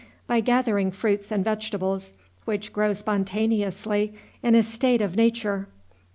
[0.25, 2.13] By gathering fruits and vegetables
[2.45, 5.67] which grow spontaneously in a state of nature.